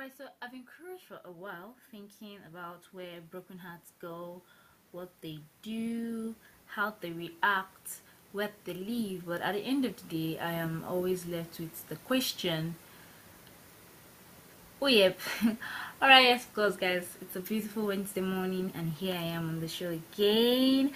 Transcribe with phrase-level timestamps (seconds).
[0.00, 4.40] Alright, so I've been curious for a while thinking about where broken hearts go,
[4.92, 6.34] what they do,
[6.68, 8.00] how they react,
[8.32, 11.86] what they live, but at the end of the day, I am always left with
[11.90, 12.76] the question.
[14.80, 15.20] Oh, yep.
[16.00, 19.60] Alright, yes, of course, guys, it's a beautiful Wednesday morning, and here I am on
[19.60, 20.92] the show again.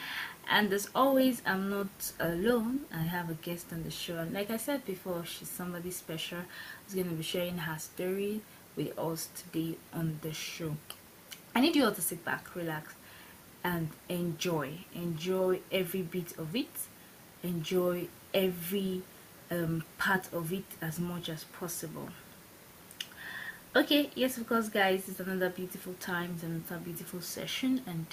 [0.51, 2.87] And as always, I'm not alone.
[2.91, 4.17] I have a guest on the show.
[4.17, 6.39] And like I said before, she's somebody special
[6.85, 8.41] who's going to be sharing her story
[8.77, 10.77] with us today on the show.
[11.55, 12.95] I need you all to sit back, relax,
[13.63, 14.79] and enjoy.
[14.95, 16.71] Enjoy every bit of it.
[17.43, 19.03] Enjoy every
[19.51, 22.09] um, part of it as much as possible.
[23.77, 28.07] Okay, yes, of course, guys, it's another beautiful time, it's another beautiful session, and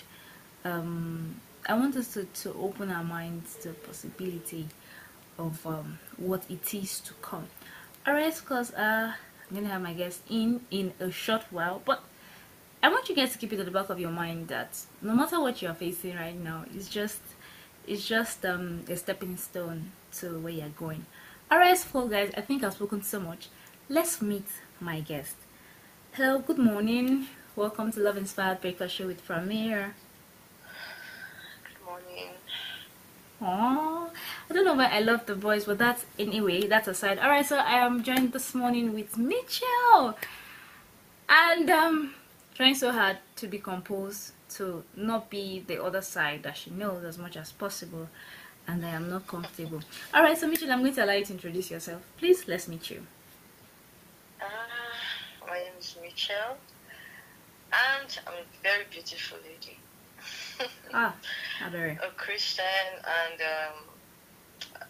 [0.66, 1.36] um,
[1.67, 4.67] I want us to, to open our minds to the possibility
[5.38, 7.48] of um, what it is to come.
[8.08, 9.14] Alright, because uh,
[9.52, 12.02] I'm gonna have my guest in in a short while but
[12.82, 15.14] I want you guys to keep it at the back of your mind that no
[15.14, 17.20] matter what you're facing right now it's just
[17.86, 21.06] it's just um, a stepping stone to where you're going.
[21.52, 23.50] Alright so guys I think I've spoken so much.
[23.90, 24.48] Let's meet
[24.80, 25.36] my guest.
[26.14, 27.28] Hello good morning.
[27.54, 29.92] Welcome to Love Inspired Breakfast Show with Framir.
[31.66, 32.30] Good morning.
[33.42, 34.01] Aww.
[34.52, 37.20] I don't know why I love the voice, but that's anyway, that's aside.
[37.20, 40.17] Alright, so I am joined this morning with Mitchell.
[41.30, 42.16] And um
[42.54, 47.06] trying so hard to be composed to not be the other side that she knows
[47.06, 48.10] as much as possible
[48.67, 49.80] and I am not comfortable.
[50.14, 52.02] Alright, so Mitchell, I'm going to allow you to introduce yourself.
[52.17, 53.08] Please let's meet you.
[54.42, 56.58] Uh, my name is Mitchell
[57.72, 59.80] and I'm a very beautiful lady.
[60.94, 61.16] ah,
[61.66, 61.98] adore.
[62.04, 62.66] A Christian
[63.00, 63.91] and um,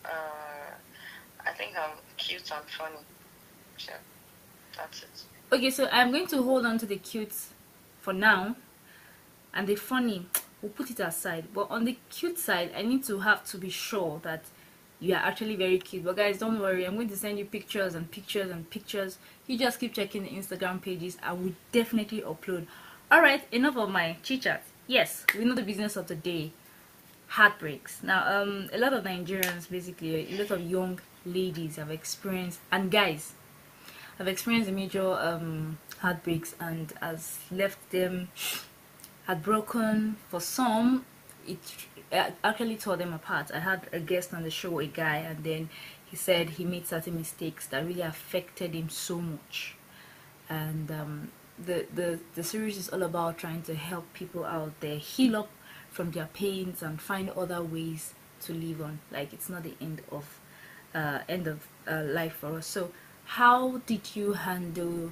[0.06, 0.74] uh,
[1.46, 2.98] I think I'm cute and funny.
[3.78, 3.94] So
[4.78, 5.24] that's it.
[5.52, 7.34] Okay, so I'm going to hold on to the cute
[8.00, 8.56] for now,
[9.54, 10.28] and the funny
[10.62, 11.48] we'll put it aside.
[11.54, 14.46] But on the cute side, I need to have to be sure that
[15.00, 16.04] you are actually very cute.
[16.04, 16.86] But guys, don't worry.
[16.86, 19.18] I'm going to send you pictures and pictures and pictures.
[19.48, 21.18] You just keep checking the Instagram pages.
[21.24, 22.68] I will definitely upload.
[23.12, 24.64] Alright, enough of my chit chat.
[24.88, 26.52] Yes, we know the business of the day
[27.32, 28.04] heartbreaks.
[28.04, 32.92] Now, um, a lot of Nigerians, basically, a lot of young ladies have experienced, and
[32.92, 33.34] guys,
[34.18, 38.28] have experienced major um, heartbreaks and has left them
[39.28, 40.18] heartbroken.
[40.30, 41.06] For some,
[41.48, 41.58] it
[42.44, 43.50] actually tore them apart.
[43.54, 45.70] I had a guest on the show, a guy, and then
[46.06, 49.76] he said he made certain mistakes that really affected him so much.
[50.50, 54.98] And um, the, the, the series is all about trying to help people out there
[54.98, 55.50] heal up
[55.92, 58.14] from their pains and find other ways
[58.44, 59.00] to live on.
[59.12, 60.40] Like it's not the end of
[60.96, 62.68] uh, end of uh, life for us.
[62.68, 62.92] So
[63.26, 65.12] how did you handle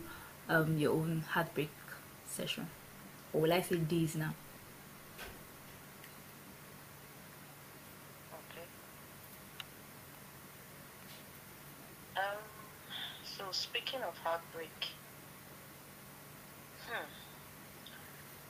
[0.50, 1.72] um, your own heartbreak
[2.28, 2.68] session?
[3.34, 4.34] Or will I say days now?
[8.34, 8.68] Okay.
[12.16, 12.44] Um
[13.24, 14.90] so speaking of heartbreak
[16.88, 17.29] hmm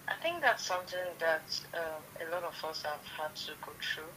[0.10, 1.46] I think that's something that
[1.78, 4.10] um, a lot of us have had to go through.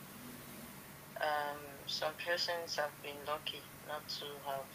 [1.20, 4.72] Um, some persons have been lucky not to have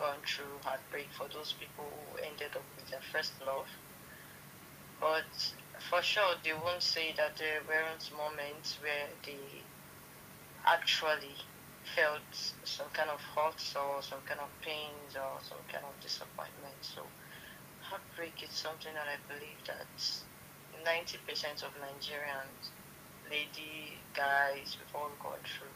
[0.00, 3.68] gone through heartbreak for those people who ended up with their first love.
[4.98, 5.28] But
[5.90, 9.62] for sure, they won't say that there weren't moments where they
[10.64, 11.36] actually
[11.94, 12.24] felt
[12.64, 16.80] some kind of hurt or some kind of pains or some kind of disappointment.
[16.80, 17.04] So
[17.84, 19.92] heartbreak is something that I believe that
[20.84, 22.70] 90% of Nigerians,
[23.30, 25.74] lady, guys, we've all gone through.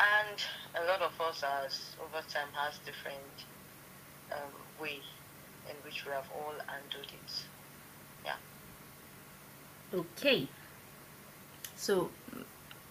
[0.00, 0.38] And
[0.74, 3.46] a lot of us as over time has different
[4.32, 5.00] um, way
[5.68, 7.44] in which we have all handled it.
[8.24, 8.36] Yeah.
[9.92, 10.48] Okay.
[11.74, 12.10] So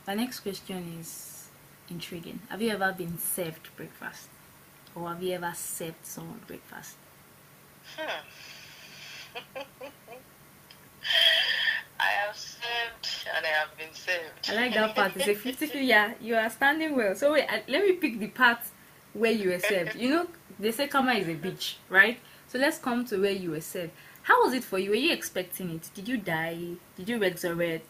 [0.06, 1.48] my next question is
[1.90, 2.40] intriguing.
[2.50, 4.28] Have you ever been served breakfast?
[4.96, 6.96] Or have you ever served someone breakfast?
[7.96, 8.24] Hmm.
[12.00, 14.50] I have served and I have been served.
[14.50, 15.16] I like that part.
[15.16, 17.16] It's a 50 Yeah, you are standing well.
[17.16, 18.60] So wait, let me pick the part
[19.14, 19.96] where you were served.
[19.96, 20.28] You know,
[20.60, 22.20] they say karma is a bitch, right?
[22.48, 23.92] So let's come to where you were served.
[24.24, 24.90] How was it for you?
[24.90, 25.90] Were you expecting it?
[25.94, 26.76] Did you die?
[26.96, 27.90] Did you resurrect?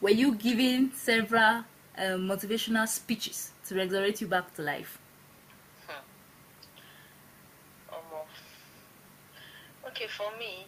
[0.00, 1.64] Were you given several
[1.96, 4.98] uh, motivational speeches to resurrect you back to life?
[5.86, 6.02] Hmm.
[7.94, 8.00] Um,
[9.88, 10.66] okay, for me,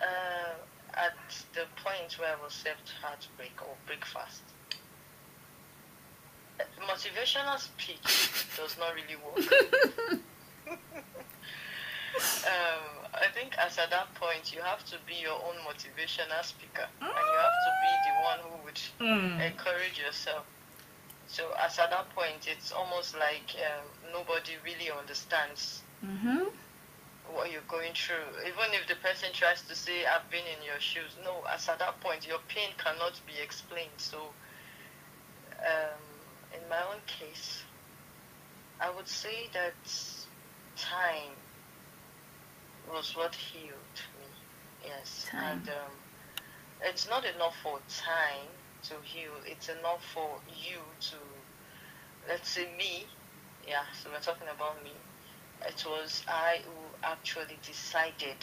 [0.00, 0.54] uh,
[0.94, 1.14] at
[1.54, 4.42] the point where I was served heartbreak or breakfast,
[6.88, 9.44] motivational speech does not really work.
[12.44, 16.86] Um, I think as at that point, you have to be your own motivational speaker,
[17.00, 19.40] and you have to be the one who would Mm.
[19.50, 20.44] encourage yourself.
[21.26, 26.44] So as at that point, it's almost like um, nobody really understands Mm-hmm.
[27.32, 28.26] What you're going through.
[28.46, 31.78] Even if the person tries to say, I've been in your shoes, no, as at
[31.78, 33.96] that point, your pain cannot be explained.
[33.96, 34.18] So,
[35.60, 36.02] um,
[36.52, 37.62] in my own case,
[38.80, 39.74] I would say that
[40.76, 41.32] time
[42.92, 44.26] was what healed me.
[44.86, 45.26] Yes.
[45.30, 45.58] Time.
[45.58, 45.92] And um,
[46.82, 48.48] it's not enough for time
[48.84, 51.16] to heal, it's enough for you to,
[52.28, 53.06] let's say, me.
[53.66, 54.90] Yeah, so we're talking about me
[55.66, 56.72] it was I who
[57.02, 58.36] actually decided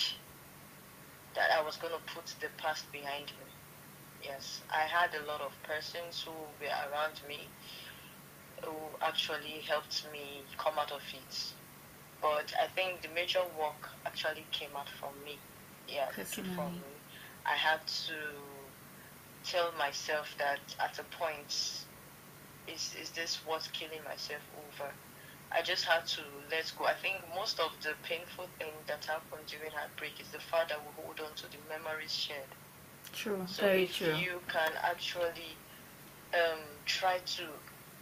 [1.35, 3.51] that I was going to put the past behind me.
[4.23, 7.47] Yes, I had a lot of persons who were around me
[8.63, 11.53] who actually helped me come out of it.
[12.21, 15.37] But I think the major work actually came out from me.
[15.87, 16.71] Yeah, it from Personally.
[16.73, 16.81] me.
[17.45, 18.13] I had to
[19.43, 21.49] tell myself that at a point,
[22.67, 24.91] is is this worth killing myself over?
[25.55, 26.21] I just had to
[26.51, 26.85] let go.
[26.85, 30.79] I think most of the painful thing that happened during heartbreak is the fact that
[30.85, 32.55] we hold on to the memories shared.
[33.13, 33.43] True.
[33.47, 34.15] So Very if true.
[34.15, 35.57] you can actually
[36.33, 37.43] um, try to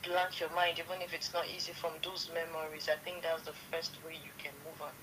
[0.04, 3.54] blank your mind, even if it's not easy from those memories, I think that's the
[3.72, 4.96] first way you can move on.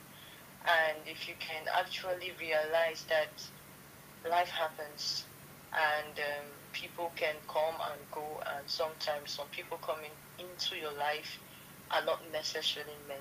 [0.66, 3.42] And if you can actually realize that
[4.28, 5.26] life happens
[5.72, 11.38] and um, people can come and go, and sometimes some people coming into your life
[11.90, 13.20] are not necessarily meant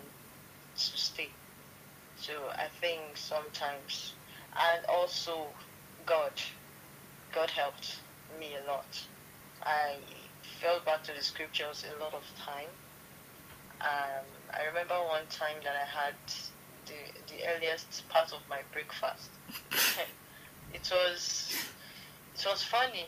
[0.76, 1.30] to stay.
[2.18, 4.14] So I think sometimes,
[4.56, 5.48] and also
[6.06, 6.32] God,
[7.34, 8.00] God helped
[8.40, 8.86] me a lot.
[9.64, 9.96] I
[10.62, 12.70] fell back to the scriptures a lot of time.
[13.82, 16.16] Um, I remember one time that I had
[16.86, 19.30] the the earliest part of my breakfast.
[20.74, 21.54] it was
[22.36, 23.08] it was funny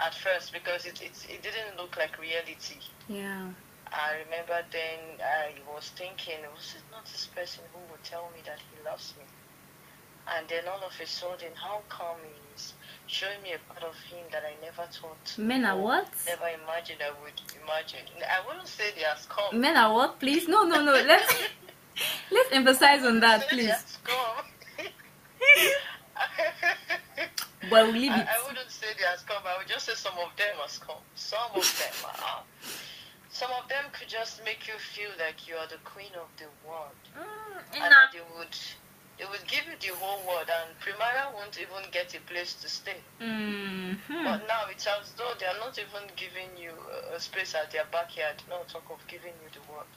[0.00, 2.80] at first because it, it it didn't look like reality.
[3.08, 3.48] Yeah.
[3.92, 8.40] I remember then I was thinking, was it not this person who would tell me
[8.46, 9.24] that he loves me?
[10.36, 12.18] And then all of a sudden, how come
[12.52, 12.74] he's
[13.06, 16.08] showing me a part of him that I never thought, Men are what?
[16.26, 18.00] never imagined I would imagine.
[18.20, 19.58] I wouldn't say they has come.
[19.58, 20.20] Men are what?
[20.20, 20.46] Please.
[20.46, 20.92] No, no, no.
[20.92, 21.34] Let's
[22.30, 23.98] let's emphasize on that, please.
[27.70, 28.26] But we'll leave I, it.
[28.28, 29.42] I wouldn't say they has come.
[29.46, 30.96] I would just say some of them has come.
[31.14, 32.42] Some of them are.
[33.38, 36.50] Some of them could just make you feel like you are the queen of the
[36.66, 36.98] world.
[37.16, 38.56] Mm, and they would
[39.16, 42.68] they would give you the whole world and Primera won't even get a place to
[42.68, 43.00] stay.
[43.20, 44.24] Mhm.
[44.24, 46.72] But now it's as though they are not even giving you
[47.14, 49.92] a, space at their backyard, no talk of giving you the world.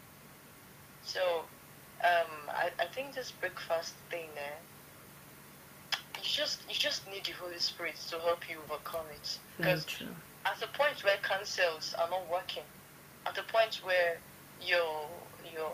[1.01, 1.45] So
[2.03, 4.59] um, I, I think this breakfast thing there
[6.17, 9.39] you just you just need the Holy Spirit to help you overcome it.
[9.57, 10.13] Because true.
[10.45, 12.69] at the point where cancers are not working,
[13.25, 14.17] at the point where
[14.65, 15.07] your
[15.53, 15.71] your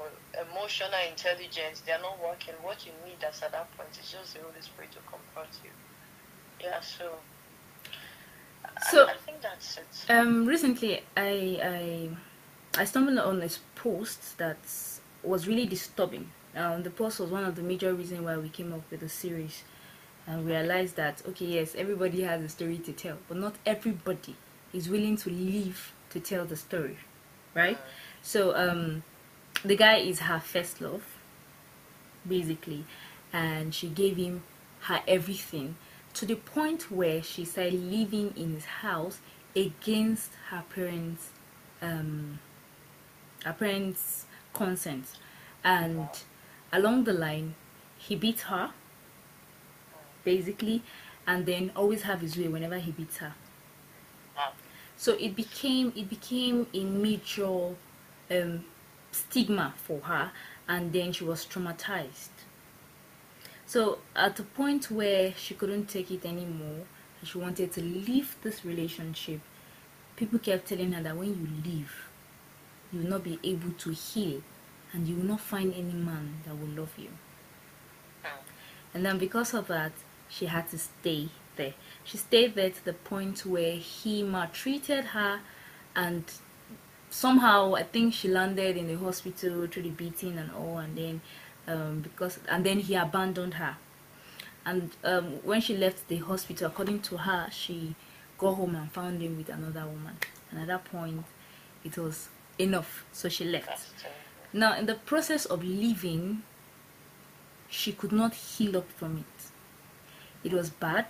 [0.49, 4.39] emotional intelligence they are not working, what you need at that point is just the
[4.39, 5.69] Holy Spirit to comfort you.
[6.61, 7.11] Yeah, so
[8.65, 10.11] I- So- I, think that's it.
[10.11, 12.09] Um, recently, I I
[12.81, 14.57] I stumbled on this post that
[15.23, 16.31] was really disturbing.
[16.55, 19.09] Um, the post was one of the major reasons why we came up with the
[19.09, 19.63] series,
[20.25, 24.35] and realized that okay, yes, everybody has a story to tell, but not everybody
[24.73, 26.97] is willing to live to tell the story,
[27.57, 27.77] right?
[28.21, 29.03] So um,
[29.65, 31.03] the guy is her first love,
[32.27, 32.85] basically,
[33.33, 34.43] and she gave him
[34.81, 35.75] her everything
[36.13, 39.19] to the point where she started living in his house
[39.55, 41.29] against her parents
[41.81, 42.39] um
[43.43, 45.05] her parents consent
[45.63, 46.07] and
[46.71, 47.55] along the line
[47.97, 48.71] he beat her
[50.23, 50.83] basically
[51.25, 53.33] and then always have his way whenever he beats her.
[54.97, 57.75] So it became it became a major
[58.31, 58.65] um,
[59.11, 60.31] stigma for her
[60.67, 62.29] and then she was traumatized.
[63.65, 66.85] So at the point where she couldn't take it anymore
[67.19, 69.39] and she wanted to leave this relationship
[70.17, 72.09] people kept telling her that when you leave
[72.91, 74.41] you will not be able to heal
[74.93, 77.09] and you will not find any man that will love you.
[78.93, 79.91] And then because of that
[80.29, 81.73] she had to stay there.
[82.03, 85.41] She stayed there to the point where he maltreated her
[85.95, 86.23] and
[87.09, 91.21] somehow i think she landed in the hospital through the beating and all and then
[91.67, 93.77] um, because and then he abandoned her.
[94.65, 97.95] And um, when she left the hospital according to her she
[98.37, 100.17] got home and found him with another woman.
[100.51, 101.25] And at that point
[101.83, 103.05] it was enough.
[103.11, 103.93] So she left.
[104.53, 106.43] Now, in the process of leaving,
[107.69, 109.51] she could not heal up from it.
[110.43, 111.07] It was bad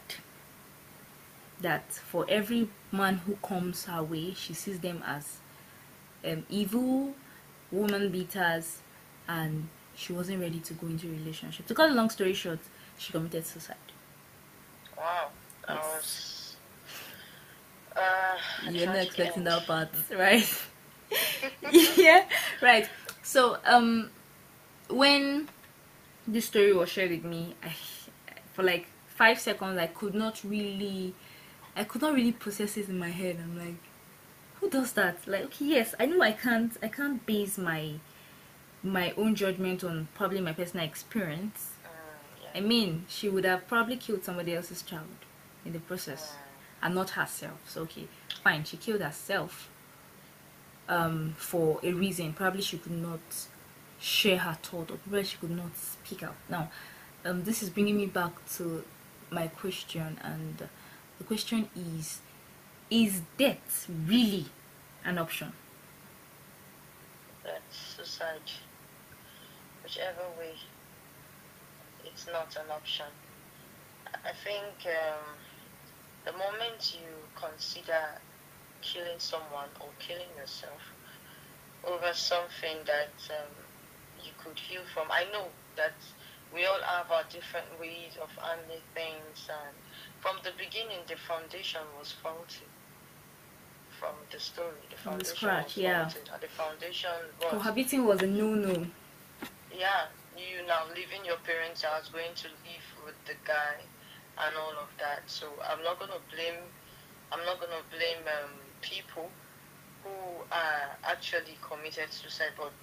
[1.62, 5.38] that for every man who comes her way, she sees them as
[6.26, 7.14] um, evil,
[7.72, 8.80] woman beaters,
[9.28, 11.66] and she wasn't ready to go into a relationship.
[11.68, 12.60] To cut a long story short,
[12.98, 13.76] she committed suicide.
[14.98, 15.30] Wow.
[15.68, 15.84] I Yes.
[15.84, 16.56] was.
[17.96, 18.38] Uh,
[18.72, 19.48] You're not expecting end.
[19.48, 20.48] that part, right?
[21.98, 22.26] yeah,
[22.62, 22.88] right.
[23.24, 24.12] So, um,
[24.90, 25.50] when
[26.28, 27.74] this story was shared with me, I,
[28.54, 31.14] for like five seconds, I could not really,
[31.78, 33.38] I could not really process it in my head.
[33.42, 33.78] I'm like,
[34.56, 35.28] who does that?
[35.28, 37.94] Like, okay, yes, I know I can't, I can't base my,
[38.84, 41.74] my own judgment on probably my personal experience.
[41.84, 45.06] Mm, I mean, she would have probably killed somebody else's child
[45.66, 46.34] in the process
[46.82, 47.60] and not herself.
[47.68, 48.08] So okay,
[48.44, 49.70] fine, she killed herself
[50.90, 52.34] um for a reason.
[52.34, 53.20] Probably she could not
[54.00, 56.36] share her thought or probably she could not speak out.
[56.50, 56.72] Now,
[57.26, 58.84] um this is bringing me back to
[59.30, 60.70] my question and
[61.18, 62.22] the question is
[62.90, 64.46] is death really
[65.04, 65.52] an option?
[67.44, 68.50] That's suicide.
[69.84, 70.54] Whichever way,
[72.06, 73.08] it's not an option.
[74.14, 75.36] I think um,
[76.26, 78.20] the moment you consider
[78.82, 80.82] killing someone or killing yourself
[81.86, 83.52] over something that um,
[84.24, 85.96] you could heal from, I know that
[86.54, 89.76] we all have our different ways of handling things, and
[90.22, 92.66] from the beginning, the foundation was faulty.
[94.00, 96.04] From the story, the From foundation scratch, was yeah.
[96.08, 98.86] faulty, and the foundation was Cohabiting was a no-no.
[99.74, 100.06] yeah,
[100.38, 103.82] you now leaving your parents' house, going to live with the guy,
[104.38, 105.24] and all of that.
[105.26, 106.62] So I'm not gonna blame,
[107.32, 109.32] I'm not gonna blame um, people
[110.04, 110.10] who
[110.52, 112.78] uh, actually committed suicide, but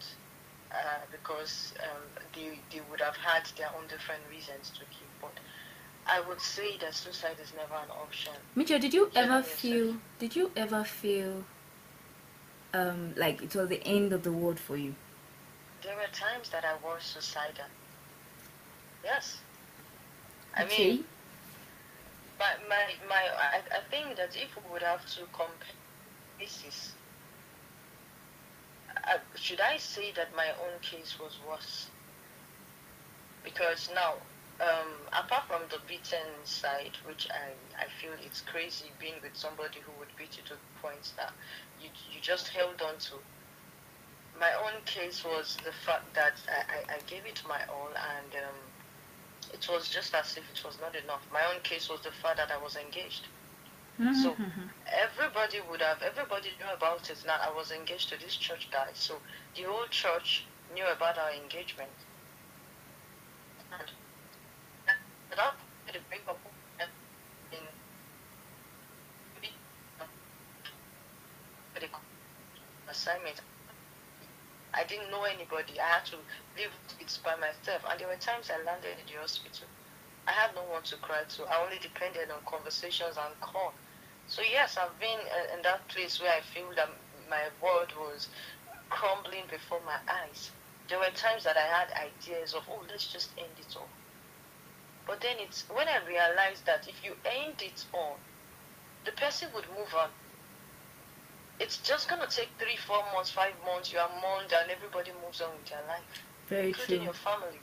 [0.73, 2.03] uh, because um,
[2.35, 5.09] they they would have had their own different reasons to keep.
[5.21, 5.33] But
[6.07, 8.33] I would say that suicide is never an option.
[8.55, 11.45] Mitchell, did you ever feel did you ever feel
[12.73, 14.95] um like it was the end of the world for you?
[15.83, 17.71] There were times that I was suicidal.
[19.03, 19.39] Yes.
[20.57, 20.91] I okay.
[20.91, 21.05] mean,
[22.39, 25.77] my my my I, I think that if we would have to compare
[26.39, 26.93] cases
[29.07, 31.89] I, should I say that my own case was worse
[33.43, 34.15] because now
[34.61, 39.81] um, apart from the beaten side which I, I feel it's crazy being with somebody
[39.81, 41.33] who would beat you to the point that
[41.81, 43.17] you, you just held on to
[44.39, 48.35] my own case was the fact that I, I, I gave it my all and
[48.35, 48.59] um,
[49.53, 51.27] it was just as if it was not enough.
[51.33, 53.29] My own case was the fact that I was engaged.
[54.11, 54.71] So Mhm.
[54.87, 57.23] everybody would have, everybody knew about it.
[57.27, 59.23] Now I was engaged to this church guy, so
[59.55, 62.07] the whole church knew about our engagement.
[63.73, 63.91] And
[65.35, 66.39] breakup
[67.53, 67.59] in
[72.89, 73.41] assignment.
[74.73, 75.79] I didn't know anybody.
[75.81, 76.17] I had to
[76.57, 79.67] live it by myself, and there were times I landed in the hospital.
[80.27, 81.43] I had no one to cry to.
[81.45, 83.73] I only depended on conversations and call.
[84.27, 86.89] So yes, I've been uh, in that place where I feel that
[87.29, 88.29] my world was
[88.89, 90.51] crumbling before my eyes.
[90.89, 93.89] There were times that I had ideas of, oh, let's just end it all.
[95.07, 98.19] But then it's when I realized that if you end it all,
[99.05, 100.09] the person would move on.
[101.61, 103.93] It's just gonna take three, four months, five months.
[103.93, 106.03] You are mourned, and everybody moves on with their life,
[106.49, 107.05] Very including true.
[107.05, 107.61] your family.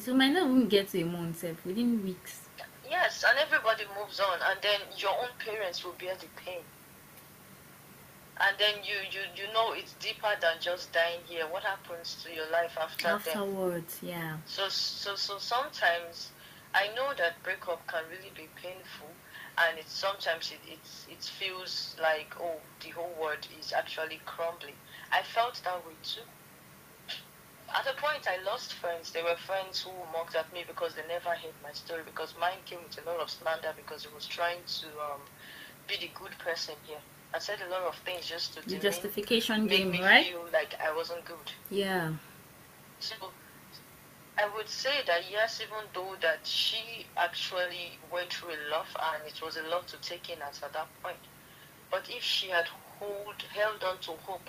[0.00, 2.42] So might not even get to a month sef, within weeks.
[2.88, 6.62] Yes, and everybody moves on, and then your own parents will bear the pain.
[8.40, 11.46] And then you, you, you know it's deeper than just dying here.
[11.50, 13.08] What happens to your life after?
[13.08, 14.36] Afterwards, yeah.
[14.46, 16.30] So, so, so sometimes
[16.74, 19.10] I know that breakup can really be painful,
[19.58, 24.76] and it's sometimes it it's, it feels like oh the whole world is actually crumbling.
[25.10, 26.22] I felt that way too.
[27.74, 29.10] At a point, I lost friends.
[29.10, 32.62] There were friends who mocked at me because they never heard my story because mine
[32.64, 35.20] came with a lot of slander because it was trying to um,
[35.86, 37.02] be the good person here.
[37.34, 40.26] I said a lot of things just to The justification make game, me right?
[40.26, 41.52] feel like I wasn't good.
[41.70, 42.12] Yeah.
[43.00, 43.14] So
[44.38, 49.26] I would say that yes, even though that she actually went through a lot and
[49.26, 51.18] it was a lot to take in at, at that point,
[51.90, 52.66] but if she had
[52.98, 54.48] hold held on to hope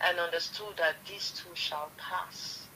[0.00, 2.66] and understood that these two shall pass,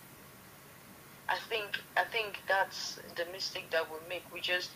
[1.28, 4.24] I think I think that's the mistake that we make.
[4.32, 4.70] We just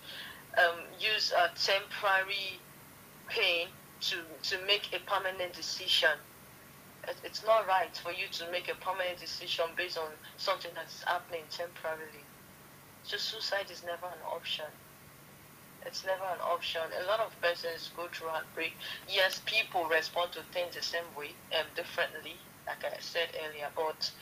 [0.59, 2.61] um, use a temporary
[3.29, 3.69] pain
[4.03, 6.19] to to make a permanent decision
[7.25, 11.43] it's not right for you to make a permanent decision based on something that's happening
[11.51, 12.25] temporarily.
[13.03, 14.67] So suicide is never an option.
[15.85, 16.83] It's never an option.
[17.03, 18.75] A lot of persons go through heartbreak.
[19.09, 23.69] Yes, people respond to things the same way, um, differently, like I said earlier.
[23.75, 24.13] But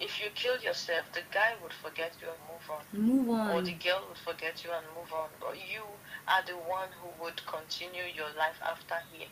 [0.00, 2.82] if you kill yourself, the guy would forget you and move on.
[2.92, 3.50] Move on.
[3.50, 5.28] Or the girl would forget you and move on.
[5.38, 5.82] But you
[6.26, 9.28] are the one who would continue your life after him.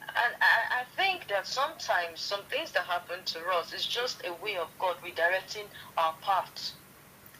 [0.00, 4.32] And I, I think that sometimes some things that happen to us is just a
[4.42, 5.66] way of God redirecting
[5.98, 6.72] our path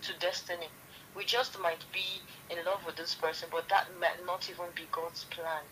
[0.03, 0.69] to destiny.
[1.17, 2.21] We just might be
[2.51, 5.63] in love with this person, but that might not even be God's plan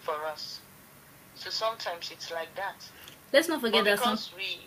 [0.00, 0.60] for us.
[1.36, 2.84] So sometimes it's like that.
[3.32, 4.58] Let's not forget that some we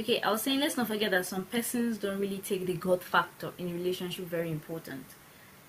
[0.00, 3.00] Okay, I was saying let's not forget that some persons don't really take the God
[3.00, 5.04] factor in relationship very important.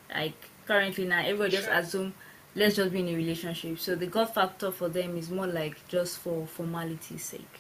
[0.10, 2.16] Like currently now, everybody just assume
[2.56, 3.78] let's just be in a relationship.
[3.78, 7.60] So the God factor for them is more like just for formality's sake.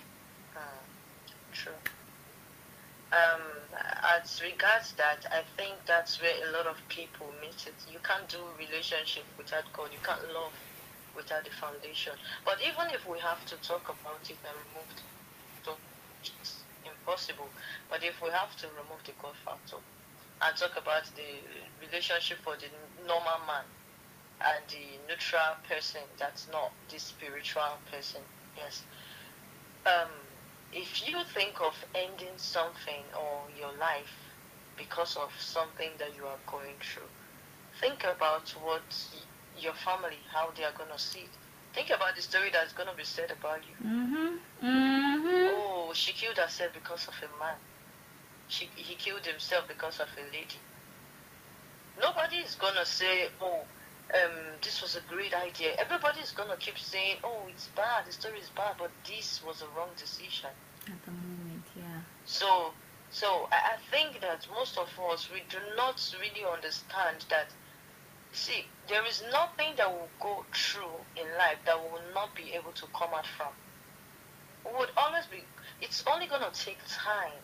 [0.55, 0.60] Mm,
[1.53, 1.74] True.
[3.12, 3.41] Um,
[4.22, 7.75] as regards that, I think that's where a lot of people miss it.
[7.94, 9.90] You can't do relationship without God.
[9.94, 10.53] You can't love
[11.16, 12.13] without the foundation.
[12.44, 15.03] But even if we have to talk about it and remove it,
[17.05, 17.53] impossible.
[17.89, 19.77] But if we have to remove the God factor
[20.41, 21.29] and talk about the
[21.85, 22.68] relationship for the
[23.05, 23.65] normal man
[24.41, 28.22] and the neutral person that's not the spiritual person,
[28.57, 28.83] yes.
[29.85, 30.09] Um,
[30.72, 34.13] if you think of ending something or your life
[34.77, 37.09] because of something that you are going through,
[37.79, 38.83] think about what
[39.55, 41.37] your family, how they are going to see it.
[41.74, 43.75] Think about the story that's going to be said about you.
[43.85, 44.39] Mhm.
[44.63, 44.84] Mhm.
[45.96, 47.55] She killed herself because of a man.
[48.50, 50.60] She, he killed himself because of a lady.
[52.00, 53.62] Nobody is going to say, oh,
[54.14, 54.31] um,
[54.62, 55.74] this was a great idea.
[55.79, 59.42] Everybody is going to keep saying, oh, it's bad, the story is bad, but this
[59.48, 60.50] was a wrong decision.
[60.86, 62.01] At the moment, yeah.
[62.25, 62.72] So,
[63.10, 67.48] so I, I think that most of us we do not really understand that.
[68.34, 72.51] See, there is nothing that will go through in life that we will not be
[72.53, 73.48] able to come out from.
[74.66, 75.44] We would always be.
[75.81, 77.42] It's only gonna take time.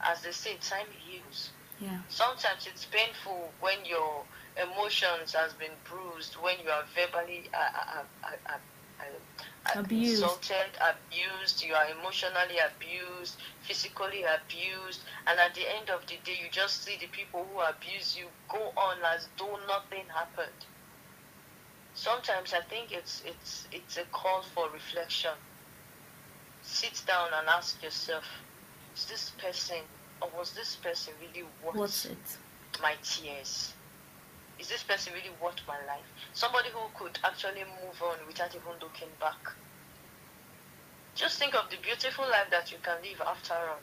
[0.00, 1.50] As they say, time heals.
[1.80, 1.98] Yeah.
[2.08, 4.24] Sometimes it's painful when your
[4.56, 8.56] emotions has been bruised, when you are verbally uh, uh, uh, uh,
[9.00, 10.22] uh, Abused.
[10.22, 16.36] insulted, abused, you are emotionally abused, physically abused, and at the end of the day,
[16.42, 20.66] you just see the people who abuse you go on as though nothing happened.
[21.94, 25.32] Sometimes I think it's it's it's a call for reflection.
[26.62, 28.24] Sit down and ask yourself:
[28.96, 29.78] Is this person,
[30.20, 32.18] or was this person really worth What's it?
[32.80, 33.72] my tears?
[34.58, 36.06] Is this person really worth my life?
[36.34, 39.52] Somebody who could actually move on without even looking back.
[41.14, 43.80] Just think of the beautiful life that you can live after all.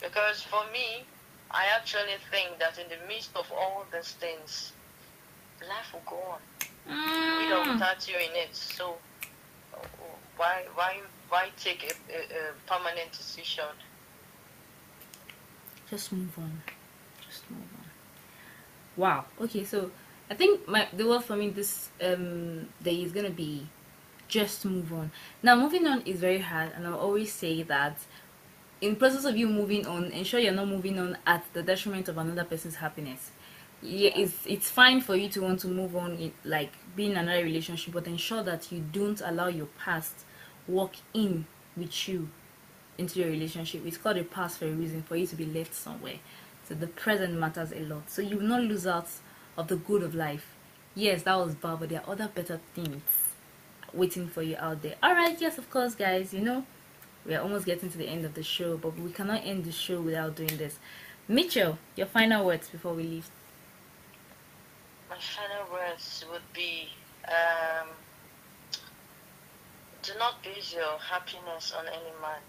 [0.00, 1.04] Because for me,
[1.50, 4.72] I actually think that in the midst of all these things,
[5.62, 6.40] life will go on,
[6.86, 7.72] with or Mm.
[7.72, 8.54] without you in it.
[8.54, 8.98] So,
[10.36, 13.64] why, why, why take a, a, a permanent decision?
[15.90, 16.62] Just move on.
[17.26, 17.84] Just move on.
[18.96, 19.24] Wow.
[19.40, 19.90] Okay, so
[20.30, 23.66] I think my the word for me this um day is gonna be
[24.28, 25.10] just move on.
[25.42, 27.98] Now moving on is very hard and I'll always say that
[28.80, 32.18] in process of you moving on, ensure you're not moving on at the detriment of
[32.18, 33.30] another person's happiness.
[33.82, 37.16] Yeah, it's it's fine for you to want to move on in, like be in
[37.16, 40.24] another relationship, but ensure that you don't allow your past
[40.68, 42.28] walk in with you
[42.98, 43.84] into your relationship.
[43.86, 46.18] It's called a past for a reason, for you to be left somewhere.
[46.68, 48.10] So the present matters a lot.
[48.10, 49.08] So you will not lose out
[49.56, 50.54] of the good of life.
[50.94, 53.02] Yes, that was bad, but there are other better things
[53.92, 54.96] waiting for you out there.
[55.02, 56.66] Alright, yes, of course, guys, you know,
[57.24, 59.72] we are almost getting to the end of the show, but we cannot end the
[59.72, 60.78] show without doing this.
[61.26, 63.30] Mitchell, your final words before we leave.
[65.08, 66.88] My final words would be
[67.26, 67.88] um,
[70.08, 72.40] do not base your happiness on any man.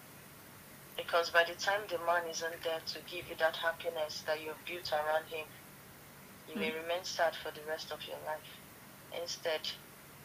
[0.95, 4.63] Because by the time the man isn't there to give you that happiness that you've
[4.65, 5.45] built around him,
[6.47, 6.77] you may hmm.
[6.77, 8.47] remain sad for the rest of your life.
[9.21, 9.59] Instead,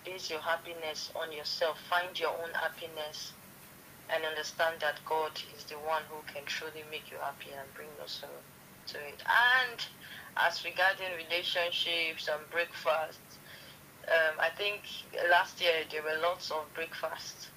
[0.05, 1.77] base your happiness on yourself.
[1.91, 3.33] Find your own happiness
[4.11, 7.89] and understand that God is the one who can truly make you happy and bring
[7.99, 8.47] no sorrow
[8.95, 9.23] to it.
[9.27, 9.83] And
[10.37, 13.19] as regarding relationships and breakfast,
[14.09, 14.83] um, I think
[15.31, 17.49] last year there were lots of breakfast.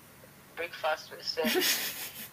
[0.55, 1.55] Breakfast was served.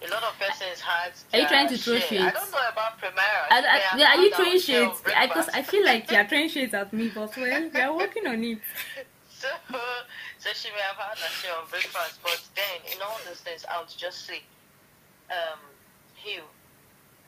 [0.07, 1.12] a lot of persons had.
[1.33, 2.29] Are you trying to throw share.
[2.29, 3.50] I don't know about Primera.
[3.50, 5.00] Are, are, yeah, are you throwing shades?
[5.00, 5.70] Because I breakfast.
[5.70, 8.59] feel like you're throwing shades at me, but well, we are working on it.
[9.31, 9.48] so,
[10.38, 13.64] So she may have had a share of breakfast, but then in all those things,
[13.70, 14.42] I would just say,
[15.31, 15.59] um,
[16.14, 16.44] heal.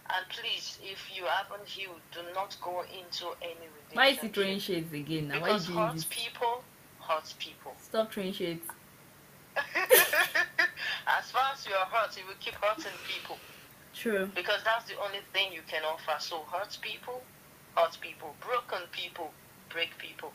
[0.09, 3.95] And please, if you haven't healed, do not go into any relationship.
[3.95, 5.29] Why is he throwing shades again?
[5.29, 6.63] Now, why are you Because doing hurt people
[7.09, 7.73] hurt people.
[7.81, 8.67] Stop throwing shades.
[9.57, 13.39] as far as you are hurt, you will keep hurting people
[13.95, 14.31] True.
[14.35, 16.15] because that's the only thing you can offer.
[16.19, 17.23] So hurt people,
[17.77, 19.31] hurt people, broken people,
[19.71, 20.33] break people.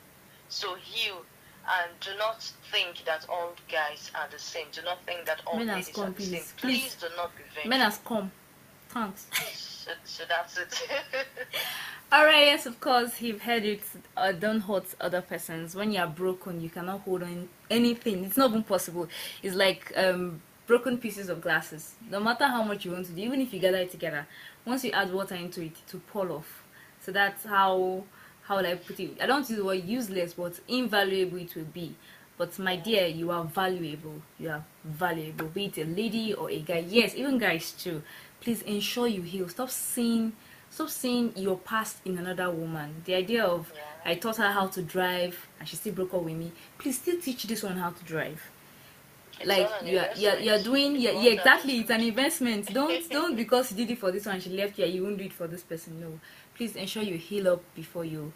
[0.50, 1.24] So heal
[1.70, 4.66] and do not think that all guys are the same.
[4.72, 6.32] Do not think that all Men are ladies are scum, the same.
[6.32, 6.54] please.
[6.58, 6.96] Please, Please.
[6.96, 7.70] do not be vengeful.
[7.70, 8.32] Men has come.
[8.90, 9.28] Thanks.
[10.04, 10.82] So, that's it.
[12.14, 13.82] Alright, yes, of course, you've heard it.
[14.18, 15.76] Uh, don't hurt other persons.
[15.76, 18.26] When you are broken, you cannot hold on anything.
[18.26, 19.08] It's not even possible.
[19.42, 21.96] It's like um, broken pieces of glasses.
[22.10, 24.28] No matter how much you want to do, even if you gather it together,
[24.66, 26.64] once you add water into it, it will fall off.
[27.02, 28.04] So that's how
[28.44, 29.18] how would I put it?
[29.22, 31.96] I don't use the word useless, but invaluable it will be.
[32.42, 34.20] But my dear, you are valuable.
[34.40, 35.46] You are valuable.
[35.50, 36.84] Be it a lady or a guy.
[36.90, 38.02] Yes, even guys too.
[38.40, 39.48] Please ensure you heal.
[39.48, 40.34] Stop seeing
[40.72, 43.04] stop seeing your past in another woman.
[43.06, 43.72] The idea of.
[44.04, 46.52] I taught her how to drive and she still broke up with me.
[46.80, 48.42] Please still teach this one how to drive.
[49.46, 53.72] Like you are, you're, you're doing yeah, yeah exactly it's an investment don't don't because
[53.72, 55.64] you did it for this one she left you you won't do it for this
[55.64, 56.20] person no
[56.54, 58.32] please ensure you heal up before you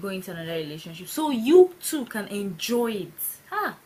[0.00, 3.76] go into another relationship so you too can enjoy it ah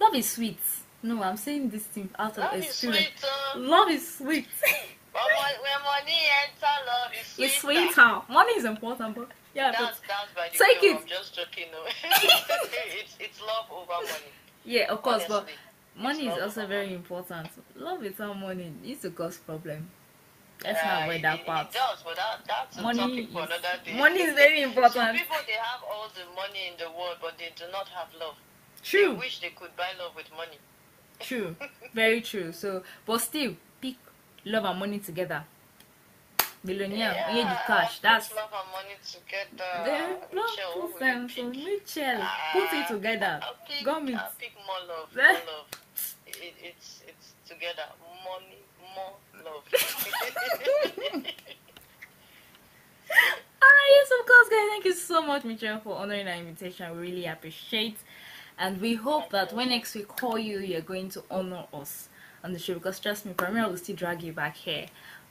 [0.00, 0.58] love is sweet
[1.02, 4.46] no i'm saying this thing out of Love is sweet, uh, love is sweet
[5.12, 7.44] when, when money enter, love is sweet.
[7.46, 11.00] it's sweeter money is important but yeah but That's, that's by the Take way, it.
[11.02, 11.66] I'm just joking.
[11.72, 11.84] No.
[13.00, 14.32] it's, it's love over money.
[14.64, 15.46] yeah of course but
[15.96, 16.96] money is also very money.
[16.96, 19.88] important love without money is a cause problem
[20.64, 23.32] let's Uh, not avoid that part It does, but that, that's money is,
[23.94, 24.94] money is very important.
[24.94, 28.08] Some people, they have all the money in the world, but they do not have
[28.18, 28.36] love.
[28.82, 30.58] true They wish they could buy love with money.
[31.20, 31.54] true
[31.94, 33.94] very true so but still pick
[34.44, 35.44] love and money together
[36.64, 39.72] billionaire yeah, the cash that's love and money together.
[39.84, 41.42] the love Michelle, put them so
[42.52, 43.86] put it together I'll pick.
[43.86, 45.08] I'll pick more love.
[45.16, 45.68] More love.
[46.26, 47.86] It, it's it's together.
[48.24, 48.58] Money,
[48.94, 49.64] more love.
[53.64, 54.68] Alright, yes, of course, guys.
[54.70, 56.90] Thank you so much, Michelle, for honoring our invitation.
[56.96, 57.96] We really appreciate.
[58.58, 62.08] And we hope that when next we call you, you're going to honor us
[62.42, 62.74] on the show.
[62.74, 64.86] Because trust me, Premier will still drag you back here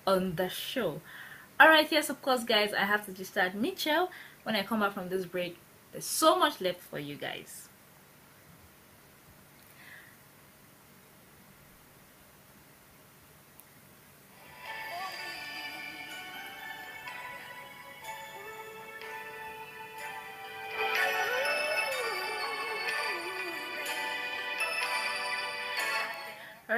[0.05, 1.01] on the show.
[1.61, 2.73] Alright, yes, of course, guys.
[2.73, 4.09] I have to just start Mitchell.
[4.43, 5.57] When I come back from this break,
[5.91, 7.69] there's so much left for you guys.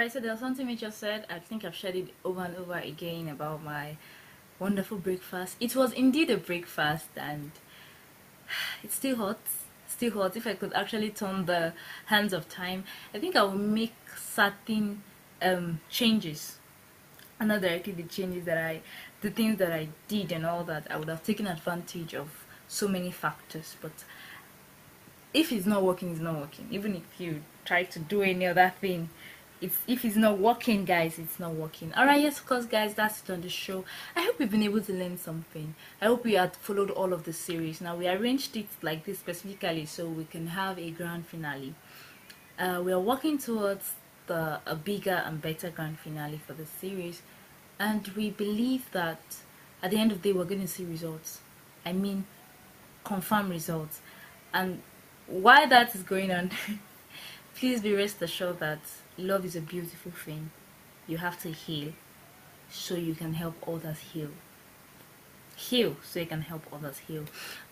[0.05, 1.25] Alright, so there's something Mitchell said.
[1.31, 3.97] I think I've shared it over and over again about my
[4.59, 5.57] wonderful breakfast.
[5.59, 7.49] It was indeed a breakfast, and
[8.83, 9.39] it's still hot.
[9.87, 10.37] Still hot.
[10.37, 11.73] If I could actually turn the
[12.05, 12.83] hands of time,
[13.15, 15.01] I think I would make certain
[15.41, 16.59] um, changes.
[17.39, 18.81] And not directly the changes that I,
[19.21, 20.85] the things that I did and all that.
[20.91, 24.03] I would have taken advantage of so many factors, but
[25.33, 26.67] if it's not working, it's not working.
[26.69, 29.09] Even if you try to do any other thing,
[29.61, 31.93] it's if it's not working, guys, it's not working.
[31.93, 33.85] Alright, yes, of course, guys, that's it on the show.
[34.15, 35.75] I hope you've been able to learn something.
[36.01, 37.81] I hope you had followed all of the series.
[37.81, 41.73] Now we arranged it like this specifically so we can have a grand finale.
[42.59, 43.93] Uh, we are working towards
[44.27, 47.21] the a bigger and better grand finale for the series,
[47.79, 49.21] and we believe that
[49.83, 51.39] at the end of the day we're going to see results.
[51.85, 52.25] I mean,
[53.03, 54.01] confirm results.
[54.53, 54.81] And
[55.27, 56.51] while that is going on,
[57.55, 58.79] please be rest assured that
[59.17, 60.51] love is a beautiful thing.
[61.07, 61.93] You have to heal
[62.69, 64.29] so you can help others heal.
[65.55, 67.23] Heal so you can help others heal.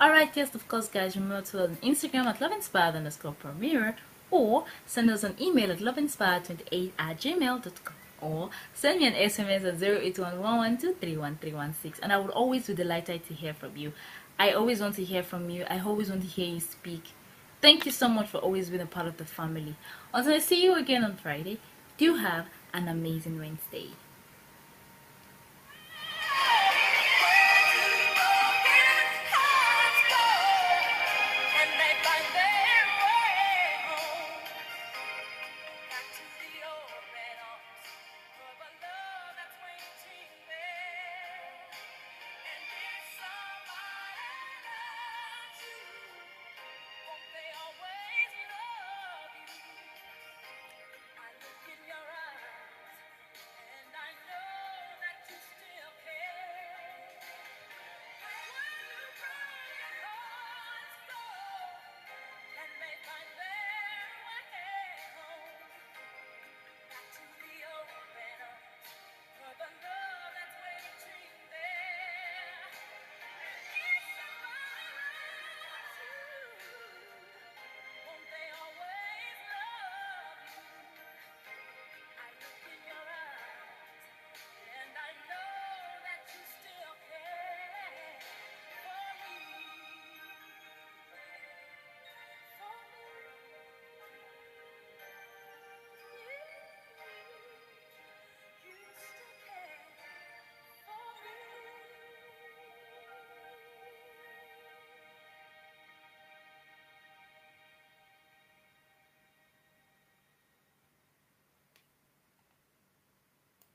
[0.02, 3.96] Alright, yes, of course, guys, remember to us on Instagram at loveinspired underscore premier
[4.32, 9.80] or send us an email at loveinspired28 at gmail.com or send me an SMS at
[9.80, 13.92] 0811123116 and I would always be delighted to hear from you.
[14.40, 15.66] I always want to hear from you.
[15.70, 17.12] I always want to hear you speak.
[17.64, 19.78] Thank you so much for always being a part of the family.
[20.14, 21.60] Until I see you again on Friday,
[21.98, 23.92] do have an amazing Wednesday.